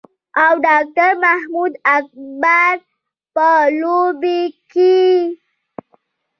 او 0.43 0.53
ډاکټر 0.65 1.11
محمد 1.23 1.73
اکبر 1.97 2.75
پۀ 3.33 3.49
دوبۍ 3.79 4.43
کښې 4.71 4.95